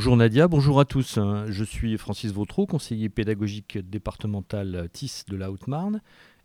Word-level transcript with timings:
Bonjour 0.00 0.16
Nadia, 0.16 0.48
bonjour 0.48 0.80
à 0.80 0.86
tous. 0.86 1.18
Je 1.48 1.62
suis 1.62 1.98
Francis 1.98 2.32
Vautreau, 2.32 2.64
conseiller 2.64 3.10
pédagogique 3.10 3.76
départemental 3.76 4.88
TIS 4.94 5.24
de 5.28 5.36
la 5.36 5.50
Haute-Marne, 5.50 6.00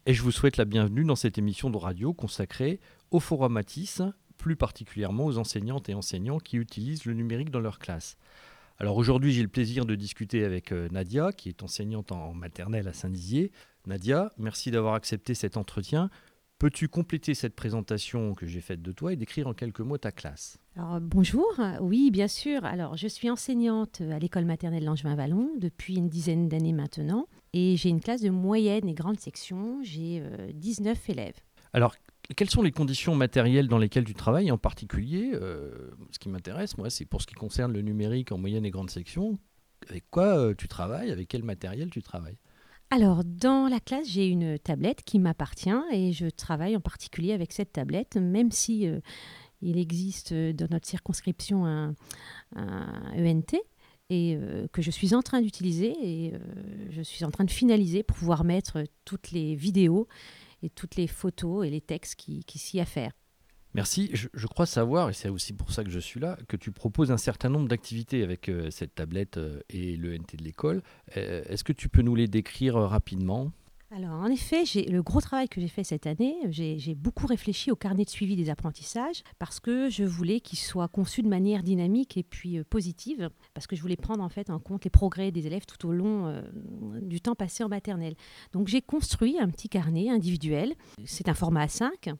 et 0.05 0.13
je 0.13 0.21
vous 0.23 0.31
souhaite 0.31 0.57
la 0.57 0.65
bienvenue 0.65 1.05
dans 1.05 1.15
cette 1.15 1.37
émission 1.37 1.69
de 1.69 1.77
radio 1.77 2.11
consacrée 2.11 2.81
au 3.11 3.21
Forum 3.21 3.63
TIS, 3.63 4.01
plus 4.37 4.57
particulièrement 4.57 5.25
aux 5.25 5.37
enseignantes 5.37 5.87
et 5.87 5.93
enseignants 5.93 6.39
qui 6.39 6.57
utilisent 6.57 7.05
le 7.05 7.13
numérique 7.13 7.49
dans 7.49 7.61
leur 7.61 7.79
classe. 7.79 8.17
Alors 8.77 8.97
aujourd'hui, 8.97 9.31
j'ai 9.31 9.41
le 9.41 9.47
plaisir 9.47 9.85
de 9.85 9.95
discuter 9.95 10.43
avec 10.43 10.73
euh, 10.73 10.89
Nadia, 10.91 11.31
qui 11.31 11.47
est 11.47 11.63
enseignante 11.63 12.11
en 12.11 12.33
maternelle 12.33 12.89
à 12.89 12.93
Saint-Dizier. 12.93 13.53
Nadia, 13.87 14.33
merci 14.37 14.69
d'avoir 14.69 14.95
accepté 14.95 15.33
cet 15.33 15.55
entretien. 15.55 16.09
Peux-tu 16.57 16.87
compléter 16.87 17.33
cette 17.33 17.53
présentation 17.53 18.33
que 18.33 18.47
j'ai 18.47 18.61
faite 18.61 18.81
de 18.81 18.93
toi 18.93 19.11
et 19.11 19.17
décrire 19.17 19.47
en 19.47 19.53
quelques 19.53 19.81
mots 19.81 19.97
ta 19.97 20.13
classe? 20.13 20.57
Alors, 20.77 21.01
Bonjour, 21.01 21.59
oui 21.81 22.11
bien 22.11 22.29
sûr. 22.29 22.63
Alors 22.63 22.95
je 22.95 23.07
suis 23.07 23.29
enseignante 23.29 23.99
à 23.99 24.19
l'école 24.19 24.45
maternelle 24.45 24.85
Langevin-Vallon 24.85 25.51
depuis 25.59 25.95
une 25.95 26.07
dizaine 26.07 26.47
d'années 26.47 26.71
maintenant 26.71 27.27
et 27.51 27.75
j'ai 27.75 27.89
une 27.89 27.99
classe 27.99 28.21
de 28.21 28.29
moyenne 28.29 28.87
et 28.87 28.93
grande 28.93 29.19
section, 29.19 29.81
j'ai 29.83 30.23
19 30.53 30.97
euh, 30.97 31.11
élèves. 31.11 31.35
Alors 31.73 31.93
quelles 32.35 32.49
sont 32.49 32.61
les 32.61 32.71
conditions 32.71 33.15
matérielles 33.15 33.67
dans 33.67 33.77
lesquelles 33.77 34.05
tu 34.05 34.13
travailles 34.13 34.49
en 34.49 34.57
particulier? 34.57 35.31
Euh, 35.33 35.91
Ce 36.11 36.19
qui 36.19 36.29
m'intéresse, 36.29 36.77
moi, 36.77 36.89
c'est 36.89 37.05
pour 37.05 37.21
ce 37.21 37.27
qui 37.27 37.35
concerne 37.35 37.73
le 37.73 37.81
numérique 37.81 38.31
en 38.31 38.37
moyenne 38.37 38.65
et 38.65 38.71
grande 38.71 38.89
section. 38.89 39.37
Avec 39.89 40.05
quoi 40.09 40.37
euh, 40.37 40.53
tu 40.57 40.67
travailles 40.67 41.11
Avec 41.11 41.27
quel 41.27 41.43
matériel 41.43 41.89
tu 41.89 42.01
travailles? 42.01 42.37
Alors, 42.91 43.23
dans 43.23 43.67
la 43.67 43.79
classe, 43.79 44.07
j'ai 44.07 44.27
une 44.27 44.59
tablette 44.59 45.03
qui 45.03 45.19
m'appartient 45.19 45.69
et 45.91 46.13
je 46.13 46.27
travaille 46.27 46.75
en 46.75 46.81
particulier 46.81 47.33
avec 47.33 47.51
cette 47.51 47.73
tablette, 47.73 48.15
même 48.15 48.51
si 48.51 48.87
euh, 48.87 48.99
il 49.61 49.77
existe 49.77 50.31
euh, 50.31 50.53
dans 50.53 50.67
notre 50.69 50.87
circonscription 50.87 51.65
un, 51.65 51.95
ENT 52.55 53.57
et 54.11 54.35
euh, 54.35 54.67
que 54.71 54.83
je 54.83 54.91
suis 54.91 55.15
en 55.15 55.23
train 55.23 55.41
d'utiliser 55.41 55.95
et 55.99 56.33
je 56.91 57.01
suis 57.01 57.25
en 57.25 57.31
train 57.31 57.43
de 57.43 57.51
finaliser 57.51 58.03
pour 58.03 58.17
pouvoir 58.17 58.43
mettre 58.43 58.83
toutes 59.03 59.31
les 59.31 59.55
vidéos 59.55 60.07
et 60.61 60.69
toutes 60.69 60.95
les 60.95 61.07
photos 61.07 61.65
et 61.65 61.71
les 61.71 61.81
textes 61.81 62.15
qui, 62.15 62.59
s'y 62.59 62.79
affairent. 62.79 63.13
Merci. 63.75 64.09
Je, 64.13 64.47
crois 64.47 64.65
savoir, 64.65 65.09
et 65.09 65.13
c'est 65.13 65.27
aussi 65.27 65.51
pour 65.51 65.73
ça 65.73 65.83
que 65.83 65.89
je 65.89 65.99
suis 65.99 66.21
là, 66.21 66.37
que 66.47 66.55
tu 66.55 66.71
proposes 66.71 67.11
un 67.11 67.17
certain 67.17 67.49
nombre 67.49 67.67
d'activités 67.67 68.23
avec 68.23 68.47
euh, 68.47 68.71
cette 68.71 68.95
tablette 68.95 69.35
euh, 69.35 69.59
et 69.69 69.97
le 69.97 70.17
NT 70.17 70.37
de 70.37 70.43
l'école. 70.45 70.81
Euh, 71.17 71.43
est-ce 71.49 71.65
que 71.65 71.73
tu 71.73 71.89
peux 71.89 72.01
nous 72.01 72.15
les 72.15 72.29
décrire 72.29 72.75
rapidement? 72.75 73.51
Alors, 73.91 74.13
en 74.13 74.27
effet, 74.27 74.63
le 74.89 75.03
gros 75.03 75.19
travail 75.19 75.49
que 75.49 75.59
j'ai 75.59 75.67
fait 75.67 75.83
cette 75.83 76.07
année, 76.07 76.35
j'ai 76.49 76.95
beaucoup 76.95 77.27
réfléchi 77.27 77.69
au 77.69 77.75
carnet 77.75 78.05
de 78.05 78.09
suivi 78.09 78.35
des 78.37 78.49
apprentissages 78.49 79.23
parce 79.39 79.59
que 79.59 79.89
je 79.89 80.03
voulais 80.03 80.39
qu'il 80.39 80.57
soit 80.57 80.87
conçu 80.87 81.21
de 81.21 81.27
manière 81.27 81.61
dynamique 81.61 82.17
et 82.17 82.23
puis 82.23 82.63
positive, 82.63 83.29
parce 83.53 83.67
que 83.67 83.75
je 83.75 83.81
voulais 83.81 83.95
prendre 83.95 84.23
en 84.23 84.29
fait 84.29 84.49
en 84.49 84.59
compte 84.59 84.85
les 84.85 84.89
progrès 84.89 85.31
des 85.31 85.47
élèves 85.47 85.65
tout 85.65 85.87
au 85.87 85.91
long 85.91 86.43
du 87.01 87.21
temps 87.21 87.35
passé 87.35 87.63
en 87.63 87.69
maternelle. 87.69 88.15
Donc, 88.53 88.67
j'ai 88.67 88.81
construit 88.81 89.37
un 89.39 89.49
petit 89.49 89.69
carnet 89.69 90.09
individuel. 90.09 90.73
C'est 91.05 91.29
un 91.29 91.35
format 91.35 91.67
A5 91.67 92.15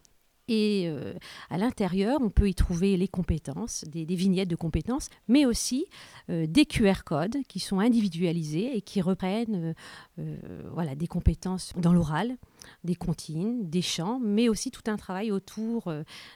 et 0.48 0.86
euh, 0.88 1.14
à 1.50 1.58
l'intérieur, 1.58 2.20
on 2.22 2.30
peut 2.30 2.48
y 2.48 2.54
trouver 2.54 2.98
les 2.98 3.08
compétences, 3.08 3.84
des, 3.86 4.06
vignettes 4.06 4.48
de 4.48 4.56
compétences, 4.56 5.10
mais 5.28 5.46
aussi 5.46 5.86
euh, 6.30 6.46
des 6.48 6.66
QR 6.66 7.04
codes 7.04 7.38
qui 7.48 7.60
sont 7.60 7.80
individualisés 7.80 8.78
et 8.78 8.82
qui 8.82 9.02
reprennent 9.02 9.74
euh, 10.20 10.38
voilà, 10.72 10.96
des 10.96 11.08
compétences 11.08 11.74
dans 11.78 11.94
l'oral, 11.94 12.38
des 12.84 12.96
comptines, 12.96 13.70
des 13.70 13.82
chants, 13.82 14.20
mais 14.20 14.48
aussi 14.48 14.70
tout 14.70 14.84
un 14.88 14.98
travail 14.98 15.32
autour 15.32 15.92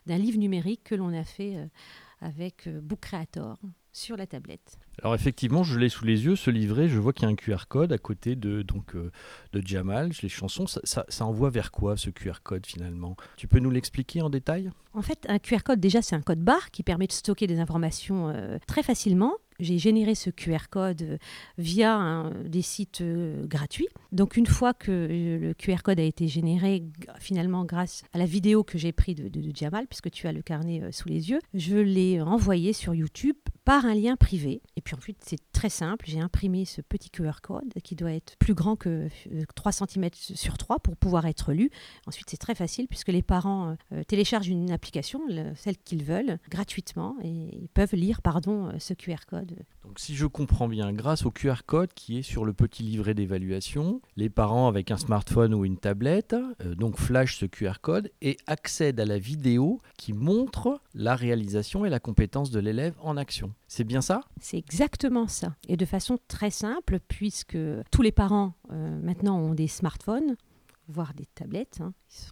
d'un 0.05 0.17
livre 0.17 0.39
numérique 0.39 0.83
que 0.83 0.95
l'on 0.95 1.13
a 1.13 1.23
fait 1.23 1.57
avec 2.21 2.67
Book 2.67 2.99
Creator 3.01 3.57
sur 3.91 4.17
la 4.17 4.27
tablette. 4.27 4.77
Alors 5.01 5.15
effectivement, 5.15 5.63
je 5.63 5.77
l'ai 5.79 5.89
sous 5.89 6.05
les 6.05 6.25
yeux, 6.25 6.35
ce 6.35 6.51
livret, 6.51 6.87
je 6.87 6.99
vois 6.99 7.13
qu'il 7.13 7.23
y 7.23 7.25
a 7.25 7.29
un 7.29 7.35
QR 7.35 7.67
code 7.67 7.91
à 7.91 7.97
côté 7.97 8.35
de, 8.35 8.61
donc, 8.61 8.95
euh, 8.95 9.11
de 9.53 9.65
Jamal, 9.65 10.11
les 10.21 10.29
chansons. 10.29 10.67
Ça, 10.67 11.05
ça, 11.07 11.25
envoie 11.25 11.49
vers 11.49 11.71
quoi 11.71 11.97
ce 11.97 12.09
QR 12.09 12.41
code 12.43 12.65
finalement? 12.65 13.15
Tu 13.37 13.47
peux 13.47 13.59
nous 13.59 13.71
l'expliquer 13.71 14.21
en 14.21 14.29
détail? 14.29 14.71
En 14.93 15.01
fait, 15.01 15.25
un 15.29 15.39
QR 15.39 15.63
code, 15.63 15.79
déjà, 15.79 16.01
c'est 16.01 16.15
un 16.15 16.21
code 16.21 16.39
barre 16.39 16.71
qui 16.71 16.83
permet 16.83 17.07
de 17.07 17.11
stocker 17.11 17.47
des 17.47 17.59
informations 17.59 18.29
euh, 18.29 18.57
très 18.67 18.83
facilement 18.83 19.33
j'ai 19.61 19.77
généré 19.77 20.15
ce 20.15 20.29
QR 20.29 20.69
code 20.69 21.01
euh, 21.01 21.17
via 21.57 22.31
des 22.45 22.61
sites 22.61 23.03
gratuits. 23.43 23.89
Donc 24.11 24.37
une 24.37 24.47
fois 24.47 24.73
que 24.73 25.07
le 25.09 25.53
QR 25.53 25.83
code 25.83 25.99
a 25.99 26.03
été 26.03 26.27
généré, 26.27 26.83
finalement 27.19 27.65
grâce 27.65 28.03
à 28.13 28.17
la 28.17 28.25
vidéo 28.25 28.63
que 28.63 28.77
j'ai 28.77 28.91
prise 28.91 29.15
de, 29.15 29.51
Jamal, 29.55 29.87
puisque 29.87 30.11
tu 30.11 30.27
as 30.27 30.31
le 30.31 30.41
carnet 30.41 30.91
sous 30.91 31.09
les 31.09 31.29
yeux, 31.29 31.39
je 31.53 31.77
l'ai 31.77 32.21
envoyé 32.21 32.73
sur 32.73 32.93
YouTube 32.93 33.35
par 33.69 33.85
un 33.85 33.93
lien 33.93 34.15
privé. 34.15 34.63
Et 34.77 34.81
puis 34.81 34.95
ensuite, 34.95 35.19
c'est 35.23 35.39
très 35.51 35.69
simple. 35.69 36.05
J'ai 36.07 36.19
imprimé 36.19 36.65
ce 36.65 36.81
petit 36.81 37.11
QR 37.11 37.41
code 37.43 37.71
qui 37.83 37.95
doit 37.95 38.11
être 38.11 38.35
plus 38.39 38.55
grand 38.55 38.75
que 38.75 39.09
3 39.55 39.71
euh, 39.71 39.85
cm 39.85 40.09
sur 40.13 40.57
3 40.57 40.79
pour 40.79 40.97
pouvoir 40.97 41.27
être 41.27 41.53
lu. 41.53 41.69
Ensuite, 42.07 42.31
c'est 42.31 42.37
très 42.37 42.55
facile 42.55 42.87
puisque 42.87 43.09
les 43.09 43.21
parents 43.21 43.75
euh, 43.91 44.03
téléchargent 44.05 44.47
une 44.47 44.71
application, 44.71 45.21
celle 45.55 45.77
qu'ils 45.77 46.03
veulent, 46.03 46.39
gratuitement 46.49 47.15
et 47.21 47.59
ils 47.61 47.69
peuvent 47.69 47.93
lire 47.93 48.23
pardon, 48.23 48.69
euh, 48.69 48.79
ce 48.79 48.95
QR 48.95 49.27
code. 49.27 49.55
Donc 49.83 49.99
si 49.99 50.15
je 50.15 50.25
comprends 50.25 50.67
bien, 50.67 50.91
grâce 50.91 51.25
au 51.27 51.29
QR 51.29 51.61
code 51.63 51.93
qui 51.93 52.17
est 52.17 52.23
sur 52.23 52.45
le 52.45 52.53
petit 52.53 52.81
livret 52.81 53.13
d'évaluation, 53.13 53.98
les 54.15 54.29
parents 54.29 54.67
avec 54.67 54.91
un 54.91 54.97
smartphone 54.97 55.53
ou 55.53 55.65
une 55.65 55.77
tablette 55.77 56.35
donc 56.77 56.97
flashent 56.97 57.37
ce 57.39 57.45
QR 57.45 57.73
code 57.81 58.11
et 58.21 58.37
accèdent 58.47 58.99
à 58.99 59.05
la 59.05 59.19
vidéo 59.19 59.79
qui 59.97 60.13
montre 60.13 60.81
la 60.93 61.15
réalisation 61.15 61.85
et 61.85 61.89
la 61.89 61.99
compétence 61.99 62.51
de 62.51 62.59
l'élève 62.59 62.95
en 63.01 63.17
action. 63.17 63.53
C'est 63.67 63.83
bien 63.83 64.01
ça? 64.01 64.21
C'est 64.39 64.57
exactement 64.57 65.27
ça. 65.27 65.55
Et 65.67 65.77
de 65.77 65.85
façon 65.85 66.17
très 66.27 66.49
simple, 66.49 66.99
puisque 67.07 67.57
tous 67.91 68.01
les 68.01 68.11
parents 68.11 68.53
euh, 68.71 68.99
maintenant 69.01 69.39
ont 69.39 69.53
des 69.53 69.67
smartphones, 69.67 70.35
voire 70.89 71.13
des 71.13 71.25
tablettes. 71.25 71.79
Hein. 71.81 71.93
Ils, 72.11 72.29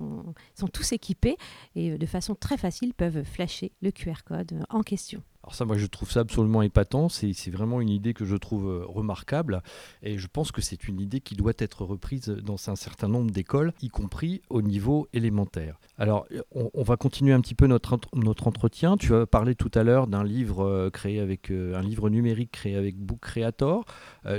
sont, 0.55 0.67
tous 0.73 0.91
équipés 0.91 1.37
et 1.75 1.91
euh, 1.91 1.97
de 1.97 2.05
façon 2.05 2.35
très 2.35 2.57
facile 2.57 2.93
peuvent 2.93 3.23
flasher 3.23 3.71
le 3.81 3.91
QR 3.91 4.23
code 4.25 4.53
euh, 4.53 4.63
en 4.69 4.81
question. 4.81 5.21
Alors 5.43 5.55
ça, 5.55 5.63
moi, 5.63 5.77
je 5.77 5.85
trouve 5.85 6.11
ça 6.11 6.21
absolument 6.21 6.61
épatant. 6.61 7.07
C'est 7.07 7.49
vraiment 7.51 7.79
une 7.79 7.89
idée 7.89 8.13
que 8.13 8.25
je 8.25 8.35
trouve 8.35 8.67
euh, 8.67 8.85
remarquable. 8.85 9.61
Et 10.01 10.17
je 10.17 10.27
pense 10.27 10.51
que 10.51 10.61
c'est 10.61 10.89
une 10.89 10.99
idée 10.99 11.21
qui 11.21 11.35
doit 11.35 11.53
être 11.59 11.85
reprise 11.85 12.27
dans 12.27 12.57
un 12.69 12.75
certain 12.75 13.07
nombre 13.07 13.31
d'écoles, 13.31 13.71
y 13.81 13.87
compris 13.87 14.41
au 14.49 14.61
niveau 14.61 15.07
élémentaire. 15.13 15.79
Alors, 15.97 16.27
on, 16.51 16.83
va 16.83 16.97
continuer 16.97 17.31
un 17.31 17.39
petit 17.39 17.55
peu 17.55 17.67
notre, 17.67 17.97
notre 18.13 18.47
entretien. 18.47 18.97
Tu 18.97 19.15
as 19.15 19.25
parlé 19.25 19.55
tout 19.55 19.71
à 19.73 19.83
l'heure 19.83 20.07
d'un 20.07 20.23
livre 20.23 20.89
créé 20.89 21.21
avec 21.21 21.49
un 21.49 21.81
livre 21.81 22.09
numérique 22.09 22.51
créé 22.51 22.75
avec 22.75 22.97
Book 22.97 23.19
Creator. 23.21 23.85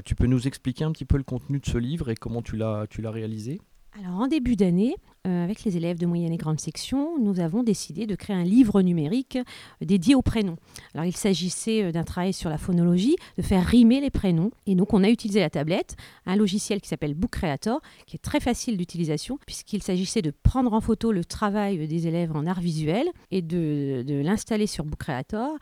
tu 0.05 0.15
peux 0.15 0.27
nous 0.27 0.47
expliquer 0.47 0.85
un 0.85 0.93
petit 0.93 1.07
peu 1.07 1.17
le 1.17 1.25
contenu 1.25 1.59
de 1.59 1.67
ce 1.67 1.79
livre 1.79 2.11
et 2.11 2.17
comment 2.17 2.43
tu 2.43 2.57
l'as 2.57 2.87
réalisé? 3.11 3.61
Alors 3.97 4.21
en 4.21 4.29
début 4.29 4.55
d'année, 4.55 4.97
euh, 5.27 5.43
avec 5.43 5.65
les 5.65 5.77
élèves 5.77 5.99
de 5.99 6.07
moyenne 6.07 6.33
et 6.33 6.37
grande 6.37 6.61
section, 6.61 7.19
nous 7.19 7.41
avons 7.41 7.63
décidé 7.63 8.07
de 8.07 8.15
créer 8.15 8.37
un 8.37 8.45
livre 8.45 8.83
numérique 8.83 9.37
euh, 9.37 9.85
dédié 9.85 10.15
aux 10.15 10.23
prénoms. 10.23 10.57
Alors 10.95 11.07
il 11.07 11.17
s'agissait 11.17 11.85
euh, 11.85 11.93
d'un 11.93 12.05
travail 12.05 12.33
sur 12.33 12.51
la 12.51 12.59
phonologie, 12.59 13.17
de 13.37 13.43
faire 13.43 13.65
rimer 13.65 14.01
les 14.01 14.11
prénoms. 14.11 14.51
Et 14.67 14.75
donc 14.75 14.93
on 14.93 15.03
a 15.03 15.09
utilisé 15.09 15.41
la 15.41 15.51
tablette, 15.51 15.97
un 16.27 16.37
logiciel 16.37 16.81
qui 16.81 16.89
s'appelle 16.89 17.15
Book 17.15 17.31
Creator, 17.31 17.81
qui 18.07 18.17
est 18.17 18.21
très 18.21 18.41
facile 18.41 18.77
d'utilisation, 18.77 19.39
puisqu'il 19.47 19.83
s'agissait 19.83 20.23
de 20.23 20.33
prendre 20.43 20.73
en 20.75 20.81
photo 20.81 21.11
le 21.11 21.25
travail 21.25 21.89
des 21.89 22.07
élèves 22.07 22.37
en 22.37 22.47
art 22.47 22.61
visuel 22.61 23.09
et 23.31 23.43
de, 23.43 24.05
l'installer 24.23 24.67
sur 24.67 24.85
Book 24.85 24.99
Creator 24.99 25.57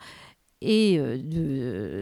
et 0.61 0.99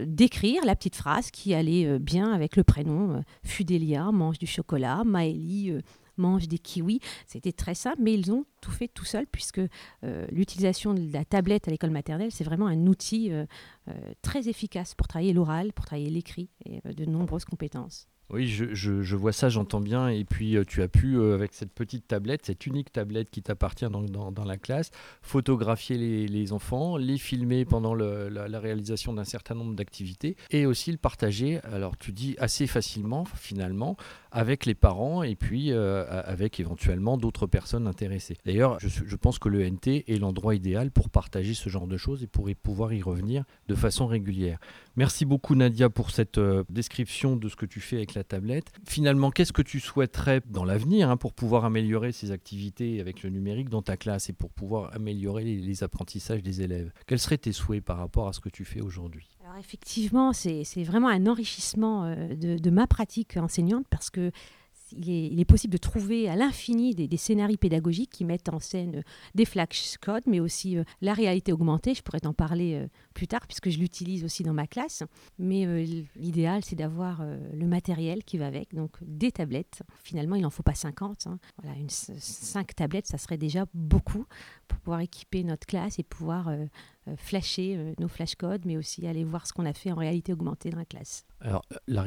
d'écrire 0.06 0.64
la 0.64 0.74
petite 0.74 0.96
phrase 0.96 1.30
qui 1.30 1.52
allait 1.52 1.98
bien 1.98 2.32
avec 2.32 2.56
le 2.56 2.64
prénom. 2.64 3.22
Fudélia 3.44 4.10
mange 4.12 4.38
du 4.38 4.46
chocolat, 4.46 5.02
Maëlie 5.04 5.74
mange 6.18 6.48
des 6.48 6.58
kiwis. 6.58 7.00
C'était 7.26 7.52
très 7.52 7.74
simple, 7.74 7.98
mais 8.00 8.14
ils 8.14 8.32
ont 8.32 8.44
tout 8.60 8.70
fait 8.70 8.88
tout 8.88 9.04
seuls 9.04 9.26
puisque 9.26 9.60
euh, 10.04 10.26
l'utilisation 10.30 10.94
de 10.94 11.12
la 11.12 11.24
tablette 11.24 11.68
à 11.68 11.70
l'école 11.70 11.90
maternelle, 11.90 12.32
c'est 12.32 12.44
vraiment 12.44 12.66
un 12.66 12.86
outil 12.86 13.32
euh, 13.32 13.46
euh, 13.88 13.92
très 14.22 14.48
efficace 14.48 14.94
pour 14.94 15.08
travailler 15.08 15.32
l'oral, 15.32 15.72
pour 15.72 15.84
travailler 15.84 16.10
l'écrit 16.10 16.50
et 16.64 16.80
de 16.94 17.04
nombreuses 17.04 17.44
compétences. 17.44 18.08
Oui, 18.30 18.48
je, 18.48 19.16
vois 19.16 19.32
ça, 19.32 19.48
j'entends 19.48 19.80
bien. 19.80 20.08
Et 20.08 20.24
puis, 20.24 20.56
tu 20.66 20.82
as 20.82 20.88
pu, 20.88 21.20
avec 21.20 21.54
cette 21.54 21.72
petite 21.72 22.08
tablette, 22.08 22.46
cette 22.46 22.66
unique 22.66 22.92
tablette 22.92 23.30
qui 23.30 23.42
t'appartient 23.42 23.86
dans, 23.88 24.44
la 24.44 24.56
classe, 24.56 24.90
photographier 25.22 26.26
les, 26.26 26.52
enfants, 26.52 26.96
les 26.96 27.18
filmer 27.18 27.64
pendant 27.64 27.94
la, 27.94 28.60
réalisation 28.60 29.12
d'un 29.12 29.24
certain 29.24 29.54
nombre 29.54 29.74
d'activités 29.74 30.36
et 30.50 30.66
aussi 30.66 30.90
le 30.90 30.98
partager. 30.98 31.60
Alors, 31.62 31.96
tu 31.96 32.12
dis 32.12 32.34
assez 32.38 32.66
facilement, 32.66 33.24
finalement, 33.24 33.96
avec 34.36 34.66
les 34.66 34.74
parents 34.74 35.22
et 35.22 35.34
puis 35.34 35.72
euh, 35.72 36.04
avec 36.24 36.60
éventuellement 36.60 37.16
d'autres 37.16 37.46
personnes 37.46 37.86
intéressées. 37.86 38.36
D'ailleurs, 38.44 38.78
je, 38.80 39.16
pense 39.16 39.38
que 39.38 39.48
le 39.48 39.68
NT 39.68 40.04
est 40.08 40.18
l'endroit 40.18 40.54
idéal 40.54 40.90
pour 40.90 41.08
partager 41.08 41.54
ce 41.54 41.70
genre 41.70 41.86
de 41.86 41.96
choses 41.96 42.22
et 42.22 42.26
pour 42.26 42.46
pouvoir 42.62 42.92
y 42.92 43.00
revenir 43.00 43.44
de 43.68 43.74
façon 43.74 44.06
régulière. 44.06 44.58
Merci 44.96 45.24
beaucoup 45.24 45.54
Nadia 45.54 45.88
pour 45.88 46.10
cette 46.10 46.36
euh, 46.36 46.64
description 46.68 47.36
de 47.36 47.48
ce 47.48 47.56
que 47.56 47.64
tu 47.64 47.80
fais 47.80 47.96
avec 47.96 48.14
la 48.16 48.24
tablette. 48.24 48.72
Finalement, 48.84 49.30
qu'est-ce 49.30 49.52
que 49.52 49.62
tu 49.62 49.80
souhaiterais 49.80 50.40
dans 50.46 50.64
l'avenir 50.64 51.10
hein, 51.10 51.16
pour 51.16 51.32
pouvoir 51.32 51.64
améliorer 51.64 52.12
ces 52.12 52.32
activités 52.32 53.00
avec 53.00 53.22
le 53.22 53.30
numérique 53.30 53.68
dans 53.68 53.82
ta 53.82 53.96
classe 53.96 54.28
et 54.28 54.32
pour 54.32 54.50
pouvoir 54.50 54.94
améliorer 54.94 55.44
les, 55.44 55.82
apprentissages 55.82 56.42
des 56.42 56.62
élèves? 56.62 56.92
Quels 57.06 57.18
seraient 57.18 57.38
tes 57.38 57.52
souhaits 57.52 57.84
par 57.84 57.98
rapport 57.98 58.28
à 58.28 58.32
ce 58.32 58.40
que 58.40 58.48
tu 58.48 58.64
fais 58.64 58.80
aujourd'hui? 58.80 59.28
Effectivement, 59.58 60.32
c'est 60.32 60.64
vraiment 60.82 61.08
un 61.08 61.26
enrichissement 61.26 62.04
euh, 62.04 62.34
de, 62.34 62.70
ma 62.70 62.86
pratique 62.86 63.36
enseignante 63.36 63.86
parce 63.88 64.10
que 64.10 64.30
il 64.92 65.40
est, 65.40 65.44
possible 65.44 65.72
de 65.72 65.78
trouver 65.78 66.28
à 66.28 66.36
l'infini 66.36 66.94
des, 66.94 67.16
scénarios 67.16 67.56
pédagogiques 67.56 68.10
qui 68.10 68.24
mettent 68.24 68.48
en 68.48 68.58
scène 68.58 69.02
des 69.34 69.44
flashcodes, 69.44 70.24
mais 70.26 70.40
aussi 70.40 70.76
euh, 70.76 70.84
la 71.00 71.14
réalité 71.14 71.52
augmentée. 71.52 71.94
Je 71.94 72.02
pourrais 72.02 72.20
t'en 72.20 72.34
parler 72.34 72.74
euh, 72.74 72.86
plus 73.14 73.26
tard 73.26 73.46
puisque 73.46 73.70
je 73.70 73.78
l'utilise 73.78 74.24
aussi 74.24 74.42
dans 74.42 74.52
ma 74.52 74.66
classe. 74.66 75.02
Mais 75.38 75.66
l'idéal, 76.16 76.64
c'est 76.64 76.76
d'avoir 76.76 77.24
le 77.52 77.66
matériel 77.66 78.24
qui 78.24 78.38
va 78.38 78.46
avec, 78.46 78.74
donc 78.74 78.92
des 79.02 79.32
tablettes. 79.32 79.82
Finalement, 80.02 80.36
il 80.36 80.42
n'en 80.42 80.50
faut 80.50 80.62
pas 80.62 80.74
50. 80.74 81.26
Hein. 81.26 81.38
Voilà, 81.62 81.76
une, 81.78 81.90
5 81.90 82.74
tablettes, 82.74 83.06
ça 83.06 83.18
serait 83.18 83.38
déjà 83.38 83.66
beaucoup 83.74 84.26
pour 84.68 84.78
pouvoir 84.80 85.00
équiper 85.00 85.44
notre 85.44 85.66
classe 85.66 85.98
et 85.98 86.02
pouvoir 86.02 86.48
euh, 86.48 86.66
flasher 87.16 87.76
euh, 87.76 87.92
nos 88.00 88.08
flashcodes, 88.08 88.62
mais 88.64 88.76
aussi 88.76 89.06
aller 89.06 89.22
voir 89.22 89.46
ce 89.46 89.52
qu'on 89.52 89.66
a 89.66 89.72
fait 89.72 89.92
en 89.92 89.96
réalité 89.96 90.32
augmentée 90.32 90.70
dans 90.70 90.78
la 90.78 90.84
classe. 90.84 91.24
Alors, 91.40 91.62
la, 91.86 92.02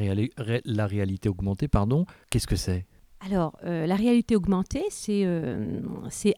la 0.65 0.87
réalité 0.87 1.29
augmentée, 1.29 1.67
pardon, 1.67 2.05
qu'est-ce 2.29 2.47
que 2.47 2.55
c'est? 2.57 2.85
Alors, 3.21 3.57
euh, 3.65 3.85
la 3.85 3.95
réalité 3.97 4.37
augmentée, 4.37 4.85
c'est 4.89 5.25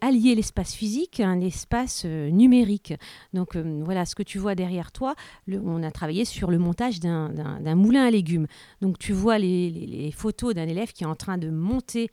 allier 0.01 0.33
l'espace 0.33 0.73
physique 0.73 1.19
à 1.19 1.27
un 1.27 1.39
espace 1.39 2.05
numérique. 2.05 2.95
Donc, 3.33 3.55
voilà, 3.55 4.05
ce 4.05 4.15
que 4.15 4.23
tu 4.23 4.39
vois 4.39 4.55
derrière 4.55 4.91
toi, 4.91 5.13
on 5.47 5.83
a 5.83 5.91
travaillé 5.91 6.25
sur 6.25 6.49
le 6.49 6.57
montage 6.57 6.99
d'un 6.99 7.75
moulin 7.75 8.07
à 8.07 8.09
légumes. 8.09 8.47
Donc, 8.81 8.97
tu 8.97 9.13
vois 9.13 9.37
les, 9.37 9.69
les 9.69 10.11
photos 10.11 10.55
d'un 10.55 10.67
élève 10.67 10.91
qui 10.91 11.03
est 11.03 11.07
en 11.07 11.15
train 11.15 11.37
de 11.37 11.51
monter 11.51 12.09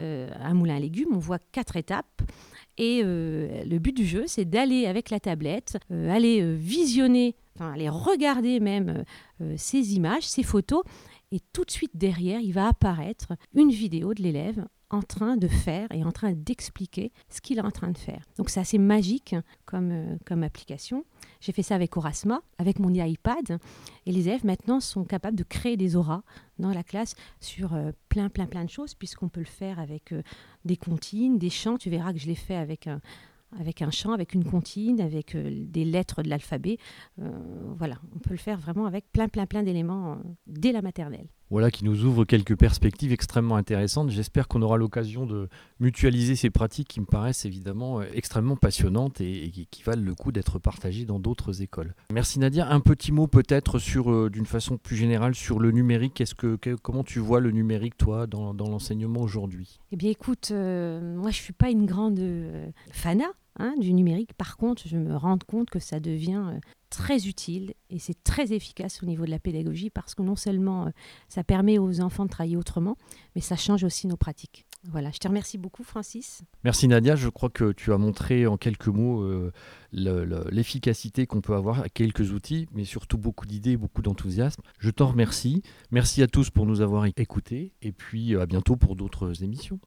un 0.00 0.54
moulin 0.54 0.76
à 0.76 0.80
légumes. 0.80 1.10
On 1.12 1.18
voit 1.18 1.38
quatre 1.52 1.76
étapes. 1.76 2.22
Et 2.78 3.00
euh, 3.04 3.64
le 3.64 3.78
but 3.78 3.96
du 3.96 4.04
jeu, 4.04 4.24
c'est 4.26 4.44
d'aller 4.44 4.86
avec 4.86 5.10
la 5.10 5.20
tablette, 5.20 5.78
euh, 5.90 6.10
aller 6.10 6.42
euh, 6.42 6.54
visionner, 6.54 7.34
enfin 7.54 7.72
aller 7.72 7.88
regarder 7.88 8.60
même 8.60 9.04
ces 9.56 9.94
images, 9.94 10.24
ces 10.24 10.42
photos, 10.42 10.82
et 11.32 11.40
tout 11.52 11.64
de 11.64 11.70
suite 11.70 11.92
derrière, 11.94 12.40
il 12.40 12.52
va 12.52 12.68
apparaître 12.68 13.32
une 13.54 13.70
vidéo 13.70 14.14
de 14.14 14.22
l'élève 14.22 14.66
en 14.90 15.02
train 15.02 15.36
de 15.36 15.48
faire 15.48 15.88
et 15.92 16.04
en 16.04 16.12
train 16.12 16.32
d'expliquer 16.32 17.12
ce 17.28 17.40
qu'il 17.40 17.58
est 17.58 17.62
en 17.62 17.70
train 17.70 17.90
de 17.90 17.98
faire. 17.98 18.22
Donc 18.36 18.50
c'est 18.50 18.60
assez 18.60 18.78
magique 18.78 19.34
comme, 19.64 19.90
euh, 19.90 20.16
comme 20.24 20.42
application. 20.42 21.04
J'ai 21.40 21.52
fait 21.52 21.62
ça 21.62 21.74
avec 21.74 21.96
Orasma, 21.96 22.40
avec 22.58 22.78
mon 22.78 22.92
iPad, 22.92 23.58
et 24.06 24.12
les 24.12 24.28
élèves 24.28 24.44
maintenant 24.44 24.80
sont 24.80 25.04
capables 25.04 25.36
de 25.36 25.42
créer 25.42 25.76
des 25.76 25.96
auras 25.96 26.22
dans 26.58 26.72
la 26.72 26.82
classe 26.82 27.14
sur 27.40 27.74
euh, 27.74 27.90
plein, 28.08 28.28
plein, 28.28 28.46
plein 28.46 28.64
de 28.64 28.70
choses, 28.70 28.94
puisqu'on 28.94 29.28
peut 29.28 29.40
le 29.40 29.46
faire 29.46 29.80
avec 29.80 30.12
euh, 30.12 30.22
des 30.64 30.76
comptines, 30.76 31.38
des 31.38 31.50
chants. 31.50 31.78
Tu 31.78 31.90
verras 31.90 32.12
que 32.12 32.18
je 32.18 32.26
l'ai 32.26 32.36
fait 32.36 32.56
avec 32.56 32.86
un, 32.86 33.00
avec 33.58 33.82
un 33.82 33.90
chant, 33.90 34.12
avec 34.12 34.34
une 34.34 34.44
comptine, 34.44 35.00
avec 35.00 35.36
des 35.36 35.84
lettres 35.84 36.22
de 36.22 36.28
l'alphabet. 36.28 36.78
voilà, 37.16 38.00
on 38.14 38.18
peut 38.18 38.30
le 38.30 38.38
faire 38.38 38.58
vraiment 38.58 38.86
avec 38.86 39.10
plein, 39.12 39.28
plein, 39.28 39.46
plein 39.46 39.62
d'éléments 39.62 40.18
dès 40.46 40.72
la 40.72 40.82
maternelle 40.82 41.28
voilà, 41.50 41.70
qui 41.70 41.84
nous 41.84 42.04
ouvre 42.04 42.24
quelques 42.24 42.56
perspectives 42.56 43.12
extrêmement 43.12 43.56
intéressantes. 43.56 44.10
J'espère 44.10 44.48
qu'on 44.48 44.62
aura 44.62 44.76
l'occasion 44.76 45.26
de 45.26 45.48
mutualiser 45.80 46.36
ces 46.36 46.50
pratiques 46.50 46.88
qui 46.88 47.00
me 47.00 47.06
paraissent 47.06 47.44
évidemment 47.44 48.00
euh, 48.00 48.04
extrêmement 48.12 48.56
passionnantes 48.56 49.20
et, 49.20 49.50
qui 49.70 49.82
valent 49.82 50.02
le 50.02 50.14
coup 50.14 50.32
d'être 50.32 50.58
partagées 50.58 51.04
dans 51.04 51.20
d'autres 51.20 51.62
écoles. 51.62 51.94
Merci 52.12 52.38
Nadia. 52.38 52.68
Un 52.68 52.80
petit 52.80 53.12
mot 53.12 53.26
peut-être 53.26 53.78
sur, 53.78 54.10
euh, 54.10 54.30
d'une 54.30 54.46
façon 54.46 54.76
plus 54.76 54.96
générale, 54.96 55.34
sur 55.34 55.58
le 55.58 55.70
numérique. 55.70 56.22
Comment 56.82 57.04
tu 57.04 57.18
vois 57.18 57.40
le 57.40 57.50
numérique, 57.50 57.96
toi, 57.96 58.26
dans, 58.26 58.52
l'enseignement 58.52 59.20
aujourd'hui? 59.20 59.78
Eh 59.92 59.96
bien, 59.96 60.10
écoute, 60.10 60.48
euh, 60.50 61.16
moi, 61.16 61.30
je 61.30 61.36
suis 61.36 61.52
pas 61.52 61.70
une 61.70 61.86
grande 61.86 62.20
fana 62.90 63.26
Hein, 63.58 63.74
du 63.78 63.94
numérique. 63.94 64.34
Par 64.34 64.58
contre, 64.58 64.82
je 64.86 64.98
me 64.98 65.16
rends 65.16 65.38
compte 65.38 65.70
que 65.70 65.78
ça 65.78 65.98
devient 65.98 66.44
euh, 66.46 66.58
très 66.90 67.26
utile 67.26 67.72
et 67.88 67.98
c'est 67.98 68.22
très 68.22 68.52
efficace 68.52 69.02
au 69.02 69.06
niveau 69.06 69.24
de 69.24 69.30
la 69.30 69.38
pédagogie 69.38 69.88
parce 69.88 70.14
que 70.14 70.22
non 70.22 70.36
seulement 70.36 70.86
euh, 70.86 70.90
ça 71.30 71.42
permet 71.42 71.78
aux 71.78 72.02
enfants 72.02 72.26
de 72.26 72.30
travailler 72.30 72.58
autrement, 72.58 72.98
mais 73.34 73.40
ça 73.40 73.56
change 73.56 73.82
aussi 73.82 74.08
nos 74.08 74.18
pratiques. 74.18 74.66
Voilà, 74.84 75.10
je 75.10 75.18
te 75.18 75.26
remercie 75.26 75.56
beaucoup 75.56 75.84
Francis. 75.84 76.42
Merci 76.64 76.86
Nadia, 76.86 77.16
je 77.16 77.30
crois 77.30 77.48
que 77.48 77.72
tu 77.72 77.94
as 77.94 77.98
montré 77.98 78.46
en 78.46 78.58
quelques 78.58 78.88
mots 78.88 79.22
euh, 79.22 79.50
l'efficacité 79.92 81.26
qu'on 81.26 81.40
peut 81.40 81.54
avoir 81.54 81.80
à 81.80 81.88
quelques 81.88 82.32
outils, 82.32 82.68
mais 82.72 82.84
surtout 82.84 83.16
beaucoup 83.16 83.46
d'idées, 83.46 83.78
beaucoup 83.78 84.02
d'enthousiasme. 84.02 84.62
Je 84.78 84.90
t'en 84.90 85.06
remercie. 85.06 85.62
Merci 85.90 86.22
à 86.22 86.26
tous 86.26 86.50
pour 86.50 86.66
nous 86.66 86.82
avoir 86.82 87.06
écoutés 87.16 87.72
et 87.80 87.92
puis 87.92 88.36
à 88.36 88.44
bientôt 88.44 88.76
pour 88.76 88.96
d'autres 88.96 89.42
émissions. 89.42 89.80